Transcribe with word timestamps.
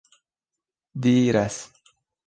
diras 1.03 1.63